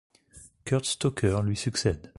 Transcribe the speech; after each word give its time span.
Kurt 0.65 0.85
Stocker 0.87 1.41
lui 1.43 1.55
succède. 1.55 2.09